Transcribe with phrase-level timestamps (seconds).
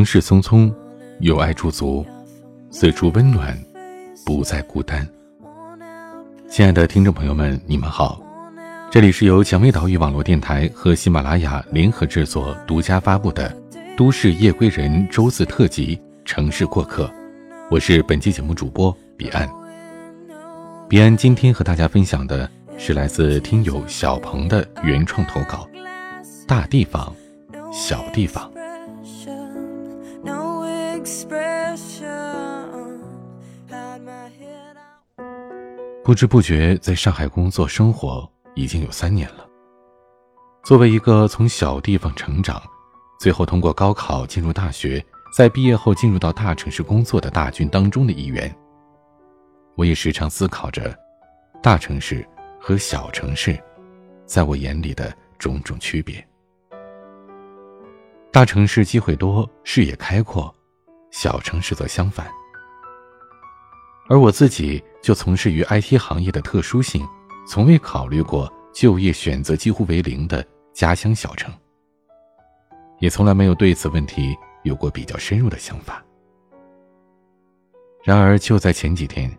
[0.00, 0.72] 城市匆匆，
[1.18, 2.06] 有爱驻足，
[2.70, 3.54] 四处温暖，
[4.24, 5.06] 不再孤单。
[6.48, 8.18] 亲爱的听众朋友们，你们好，
[8.90, 13.54] 这里是由蔷薇岛屿网络电台和喜马拉雅联合制作、独家发布的
[13.94, 15.94] 《都市夜归人》周四特辑
[16.24, 17.04] 《城市过客》，
[17.70, 19.46] 我是本期节目主播彼岸。
[20.88, 25.68] 彼岸今天和大家分享的是来自听友小鹏的原创投稿，
[26.46, 27.14] 《大地方，
[27.70, 28.49] 小地方》。
[36.10, 39.46] 不知不觉在上海工作生活已经有三年了。
[40.64, 42.60] 作为一个从小地方成长，
[43.20, 45.00] 最后通过高考进入大学，
[45.32, 48.52] 在毕业后进入到大城市工作的大军当中的一员，
[49.76, 50.92] 我也时常思考着，
[51.62, 52.28] 大城市
[52.60, 53.56] 和小城市，
[54.26, 56.26] 在我眼里的种种区别。
[58.32, 60.52] 大城市机会多，视野开阔，
[61.12, 62.28] 小城市则相反。
[64.08, 67.06] 而我自己就从事于 IT 行业的特殊性，
[67.46, 71.52] 从未考虑过就业选择几乎为零的家乡小城，
[72.98, 76.04] 也从来没有对此问题有过比较深入的想法。
[78.02, 79.30] 然而就在前几天，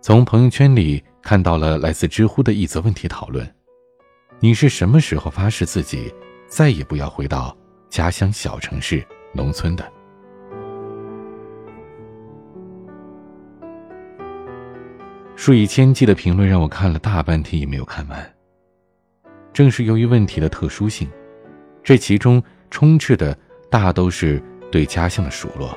[0.00, 3.48] 从朋友圈里看到了来自知乎的一则问题讨论：
[4.40, 6.12] 你是什么时候发誓自己
[6.46, 7.56] 再也不要回到
[7.88, 9.92] 家乡小城市、农村的？
[15.48, 18.34] 数以千计的评论让我看了大半天也没有看完。
[19.50, 21.08] 正是由于问题的特殊性，
[21.82, 23.34] 这其中充斥的
[23.70, 25.74] 大都是对家乡的数落，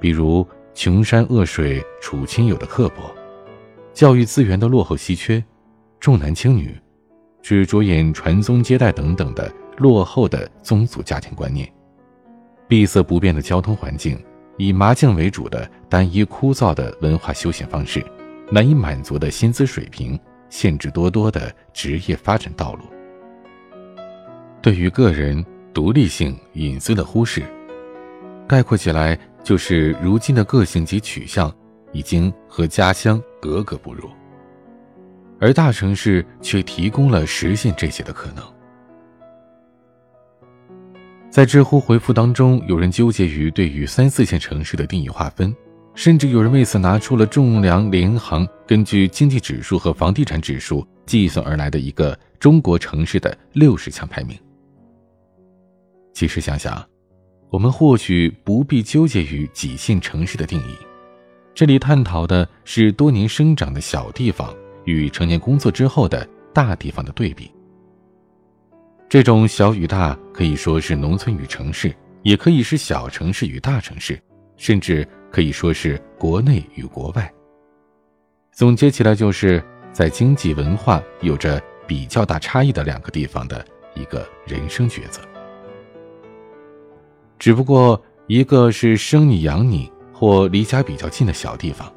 [0.00, 3.14] 比如穷山恶水楚亲友的刻薄，
[3.94, 5.40] 教育资源的落后稀缺，
[6.00, 6.76] 重男轻女，
[7.40, 11.72] 只着眼传宗接代等等的落后的宗族家庭观念，
[12.66, 14.20] 闭塞不便的交通环境，
[14.56, 18.04] 以麻将为主的单一枯燥的文化休闲方式。
[18.50, 20.18] 难以满足的薪资水平，
[20.50, 22.84] 限制多多的职业发展道路，
[24.60, 27.42] 对于个人独立性、隐私的忽视，
[28.46, 31.50] 概括起来就是如今的个性及取向
[31.92, 34.10] 已经和家乡格格不入，
[35.40, 38.44] 而大城市却提供了实现这些的可能。
[41.30, 45.54] 在知乎回复当中，有人纠结于对于三四线城市的定义划分。
[45.94, 54.36] 甚至有人为此拿出了仲量联行根据经济指数和房地产指数计算而来的一个中国城市的六十强排名。
[56.14, 56.82] 其实想想，
[57.50, 60.74] 我们或许不必纠结于几线城市的定义，
[61.54, 64.52] 这里探讨的是多年生长的小地方
[64.84, 67.50] 与成年工作之后的大地方的对比。
[69.10, 74.18] 这种小与大可以说是农村与城市，也可以是小城市与大城市，
[74.56, 75.06] 甚至。
[75.32, 77.32] 可以说是国内与国外。
[78.52, 85.22] 总结起来，就是在经济文化有着比较大差异的两个地方的一个人生抉择。
[87.38, 91.90] 只不过，一个是生你养你或离家比较近的小地方，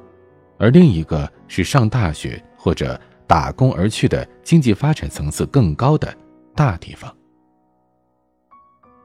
[0.57, 6.11] 而另一个是上大学或者打工而去的经济发展层次更高的
[6.55, 7.13] 大地方。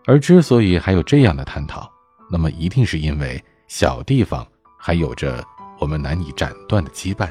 [0.07, 1.91] 而之所以还有这样的探讨，
[2.31, 3.43] 那么一定是因为。
[3.71, 4.45] 小地方
[4.77, 5.45] 还有着
[5.79, 7.31] 我们难以斩断的羁绊，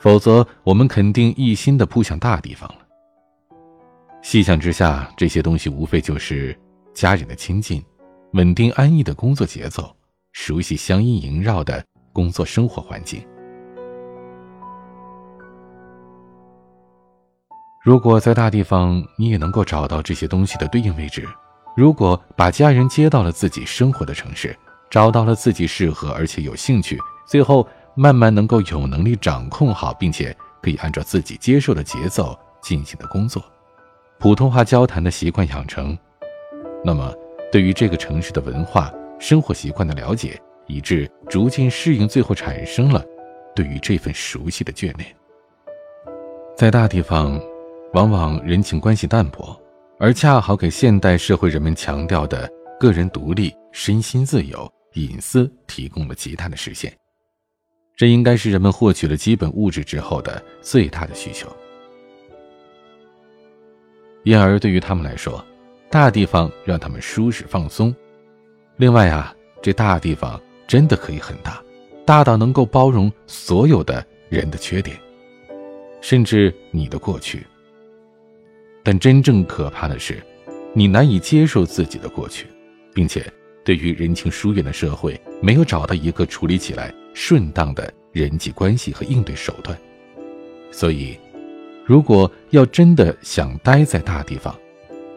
[0.00, 2.78] 否则我们肯定一心的扑向大地方了。
[4.20, 6.58] 细想之下，这些东西无非就是
[6.92, 7.80] 家人的亲近、
[8.32, 9.94] 稳定安逸的工作节奏、
[10.32, 13.24] 熟悉乡音萦绕的工作生活环境。
[17.84, 21.24] 如果在大地方你也能够找到这些东西的对应位置，
[21.76, 24.52] 如果把家人接到了自己生活的城市。
[24.94, 26.96] 找到了自己适合而且有兴趣，
[27.26, 27.66] 最后
[27.96, 30.32] 慢慢能够有能力掌控好，并且
[30.62, 33.42] 可以按照自己接受的节奏进行的工作，
[34.20, 35.98] 普通话交谈的习惯养成，
[36.84, 37.12] 那么
[37.50, 38.88] 对于这个城市的文化、
[39.18, 43.04] 生活习惯的了解，以致逐渐适应，最后产生了
[43.52, 45.12] 对于这份熟悉的眷恋。
[46.56, 47.36] 在大地方，
[47.94, 49.60] 往往人情关系淡薄，
[49.98, 52.48] 而恰好给现代社会人们强调的
[52.78, 54.72] 个人独立、身心自由。
[54.94, 56.92] 隐私提供了极大的实现，
[57.96, 61.48] 这应该是人们获取了基本物质之后的最大的需求。
[64.22, 65.44] 因而，对于他们来说，
[65.90, 67.94] 大地方让他们舒适放松。
[68.76, 71.62] 另外啊，这大地方真的可以很大，
[72.06, 74.96] 大到能够包容所有的人的缺点，
[76.00, 77.46] 甚至你的过去。
[78.82, 80.22] 但真正可怕的是，
[80.72, 82.46] 你难以接受自己的过去，
[82.94, 83.24] 并且。
[83.64, 89.76] 对于人情疏远的社会，没有找到一个处理起来顺当的人际关系和应对手段。
[90.70, 91.18] 所以，
[91.84, 94.54] 如果要真的想待在大地方，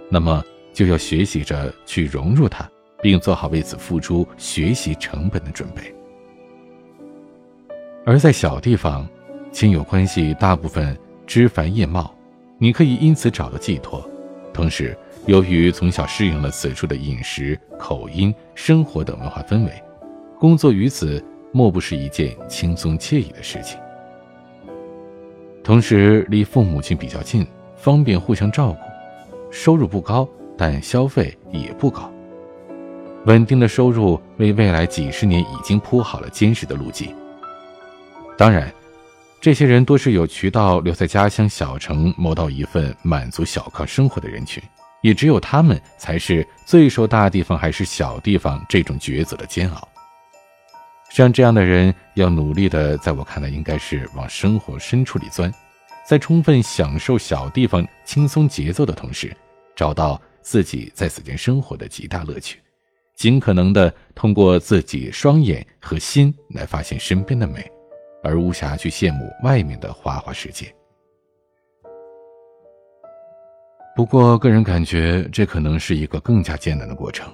[0.10, 2.70] 那么就要学习着去融入它，
[3.02, 5.94] 并做好为此付出学习成本的准备。
[8.06, 9.06] 而在小地方，
[9.52, 12.16] 亲友关系大部分枝繁叶茂，
[12.58, 14.10] 你可以因此找到寄托。
[14.54, 14.98] 同时，
[15.28, 19.84] 由于从小适应了此处的饮食、口音、生活等文化氛围，
[20.40, 21.22] 工作于此
[21.52, 23.78] 莫不是一件轻松惬意的事情。
[25.62, 27.46] 同时，离父母亲比较近，
[27.76, 28.80] 方便互相照顾。
[29.52, 30.28] 收入不高，
[30.58, 32.10] 但消费也不高。
[33.26, 37.14] 稳定的收入为未来几十年已经铺好了坚实的路基。
[38.38, 38.74] 当然。
[39.40, 44.62] 这些人多是有渠道留在家乡小城谋到一份满足小康生活的人群，
[45.02, 49.88] 也只有他们才是最受大地方还是小地方这种抉择的煎熬。
[51.10, 55.54] 像这样的人，要努力的，在我看来，应该是往生活深处里钻，
[56.06, 59.36] 在充分享受小地方轻松节奏的同时，
[59.76, 62.60] 找到自己在此间生活的极大乐趣，
[63.16, 67.66] 尽可能的通过自己双眼和心来发现身边的美。
[68.24, 70.74] 而无暇去羡慕外面的花花世界。
[73.98, 77.28] 不过，个人感觉这可能是一个更加艰难的过程。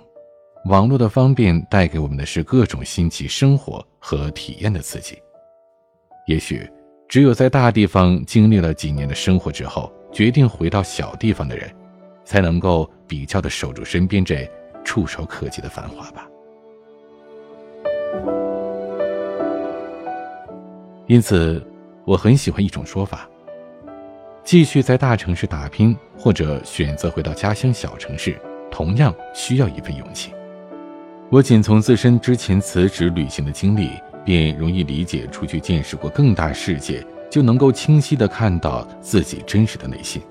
[0.67, 5.21] 网络的方便带给我们的是各种新奇生活和体验的刺激。
[6.25, 6.65] 也许，
[7.09, 11.69] 只有在大地方经历了几年的生活之后，决定回到小地方的人，
[12.23, 14.49] 才能够比较的守住身边这
[14.85, 16.25] 触手可及的繁华吧。
[21.07, 21.61] 因此，
[22.05, 23.29] 我很喜欢一种说法：
[24.45, 28.39] 继续在大城市打拼，或者选择回到家乡小城市，
[28.71, 30.31] 同样需要一份勇气。
[31.29, 33.89] 我仅从自身之前辞职旅行的经历，
[34.23, 40.21] 便容易理解，出去见识过更大世界，就能够清晰地看到自己真实的内心。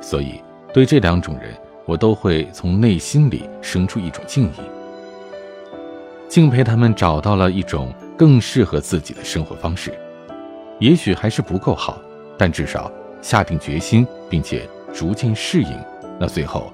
[0.00, 0.40] 所以，
[0.72, 1.52] 对这两种人，
[1.86, 4.60] 我都会从内心里生出一种敬意，
[6.28, 7.92] 敬佩他们找到了一种。
[8.16, 9.92] 更适合自己的生活方式，
[10.78, 12.00] 也许还是不够好，
[12.38, 12.90] 但至少
[13.20, 14.66] 下定决心，并且
[14.96, 15.78] 逐渐适应，
[16.18, 16.72] 那最后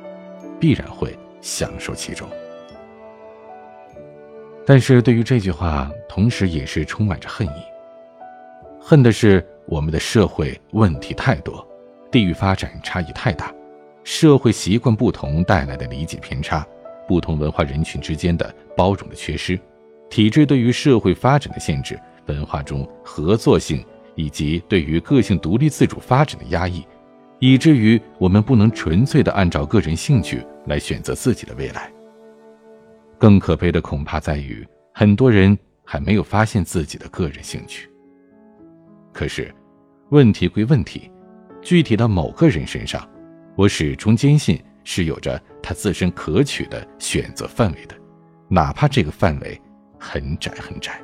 [0.60, 2.28] 必然会享受其中。
[4.64, 7.62] 但是对于这句话，同时也是充满着恨意。
[8.80, 11.66] 恨的是我们的社会问题太多，
[12.12, 13.52] 地域发展差异太大，
[14.04, 16.64] 社会习惯不同带来的理解偏差，
[17.08, 19.58] 不同文化人群之间的包容的缺失。
[20.08, 23.84] 体制对于社会发展的限制，文化中合作性
[24.14, 26.86] 以及对于个性独立自主发展的压抑，
[27.42, 31.92] 以至于我们不能纯粹的按照个人兴趣来选择自己的未来。
[33.18, 37.90] 更可悲的恐怕在于，很多人还没有发现自己的个人兴趣。
[39.12, 39.52] 可是，
[40.10, 41.10] 问题归问题，
[41.60, 43.10] 具体到某个人身上，
[43.56, 47.96] 我始终坚信是有着他自身可取的选择范围的，
[48.48, 49.60] 哪怕这个范围。
[49.98, 51.00] 很窄很窄。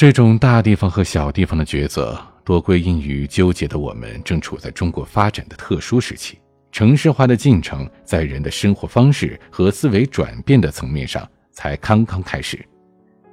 [0.00, 6.38] 这种大地方和小地方的抉择，多归因于纠结的我们正处在中国发展的特殊时期，
[6.72, 12.66] 城市化的进程在人的生活方式和思维转变的层面上才刚刚开始。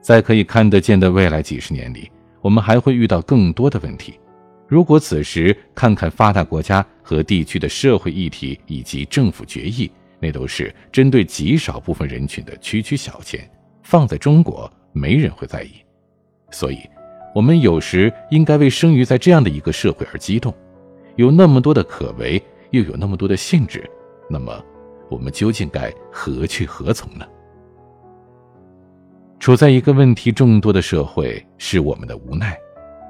[0.02, 4.20] 在可以看得见的未来几十年里，我们还会遇到更多的问题。
[4.68, 13.50] 如果此时看看发达国家和地区的社会议题以及政府决议，那都是针对极少部分人群的区区小钱，
[13.84, 15.72] 放在中国没人会在意，
[16.52, 16.80] 所以，
[17.34, 20.54] 我们有时应该为生于在这样的一个社会而激动。
[21.16, 23.90] 有那么多的可为，又有那么多的限制，
[24.30, 24.64] 那么，
[25.10, 27.26] 我们究竟该何去何从呢？
[29.40, 32.58] 处在一个问题众多的社会是我们的无奈，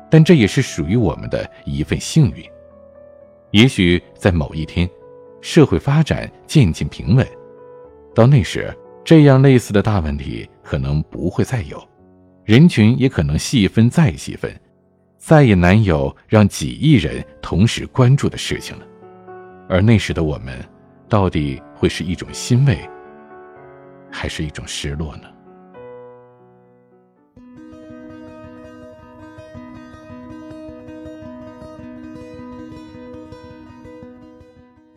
[0.10, 2.44] 但这也是属于我们的一份幸运。
[3.52, 4.90] 也许在某一天。
[5.40, 7.26] 社会发展渐渐平稳，
[8.14, 8.76] 到那时，
[9.06, 11.82] 这样类似的大问题可能不会再有，
[12.48, 14.50] 人群也可能细分再细分，
[15.18, 18.86] 再也难有让几亿人同时关注的事情了。
[19.68, 20.58] 而那时的我们，
[21.10, 22.80] 到底会是一种欣慰，
[24.10, 25.24] 还是一种失落呢？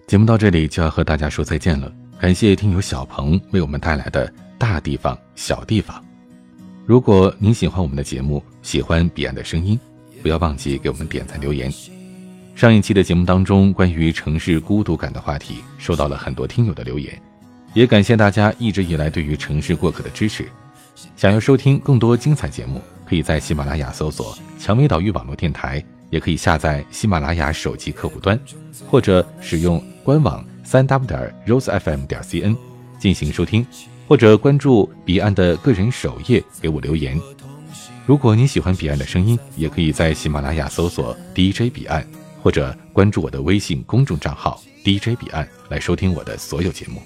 [0.06, 6.00] 节目到这里就要和大家说再见了，感谢听友小鹏为我们带来的大地方小地方。
[6.90, 9.78] 如果您喜欢我们的节目，喜欢彼岸的声音，
[10.22, 11.72] 不要忘记给我们点赞留言。
[12.56, 17.16] 上一期的节目当中，关于城市孤独感的话题，收到了很多听友的留言，
[17.74, 20.48] 也感谢大家一直以来对于城市过客的支持。
[21.16, 25.80] 想要收听更多精彩节目，可以在喜马拉雅搜索“蔷薇岛屿网络电台”，
[26.10, 28.36] 也可以下载喜马拉雅手机客户端，
[28.88, 32.56] 或者使用官网三 w 点 rosefm 点 cn
[32.98, 33.64] 进行收听，
[34.10, 37.16] 或者关注彼岸的个人首页给我留言。
[38.04, 42.04] 如果你喜欢彼岸的声音，也可以在喜马拉雅搜索 DJ 彼岸，
[42.42, 47.00] 或者关注我的微信公众账号 DJ 彼岸来收听我的所有节目。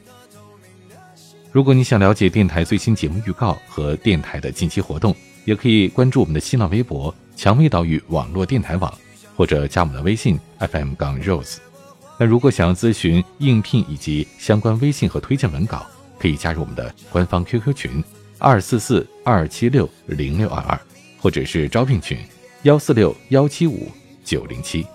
[1.52, 8.90] 如果你想了解电台最新节目预告和电台的近期活动，也可以关注我们的新浪微博“蔷薇岛屿网络电台网”，
[9.36, 11.58] 或者加我们的微信 FM 杠 Rose。
[12.18, 15.84] 那如果想要咨询应聘以及相关微信和推荐文稿，
[16.18, 18.04] 可以加入我们的官方 QQ 群
[18.38, 20.80] 二四四二七六零六二二。
[21.20, 22.18] 或者是招聘群
[22.64, 23.90] 幺四六幺七五
[24.22, 24.86] 九零七。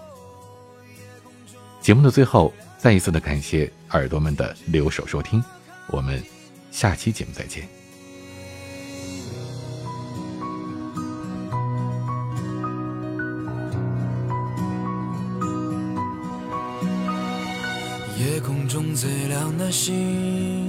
[1.82, 5.44] 节目的最后，再一次的感谢耳朵们的留守收听，
[5.88, 6.24] 我们
[6.70, 7.68] 下期节目再见。
[18.20, 20.69] 夜空中最亮的星，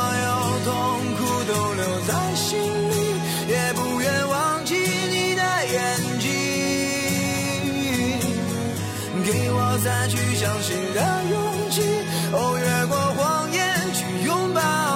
[9.83, 11.81] 再去相信的勇气，
[12.31, 14.90] 哦，越过谎言去拥抱。